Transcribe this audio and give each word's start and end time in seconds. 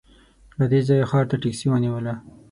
له 0.59 0.65
دې 0.71 0.79
ځايه 0.87 1.05
ښار 1.11 1.25
ته 1.29 1.35
ټکسي 1.41 1.67
ونیوله. 1.69 2.13